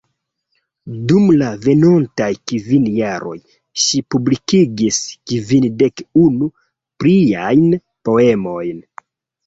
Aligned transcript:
Dum 1.11 1.27
la 1.41 1.49
venontaj 1.65 2.29
kvin 2.53 2.89
jaroj 3.01 3.35
ŝi 3.83 4.03
publikigis 4.15 5.01
kvindek-unu 5.35 6.53
pliajn 7.03 7.73
poemojn. 8.11 8.87